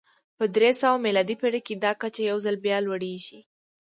په 0.37 0.43
درې 0.55 0.71
سوه 0.81 1.01
میلادي 1.05 1.35
پېړۍ 1.41 1.61
کې 1.67 1.75
دا 1.85 1.91
کچه 2.01 2.21
یو 2.31 2.37
ځل 2.45 2.55
بیا 2.65 2.77
لوړېږي 2.85 3.39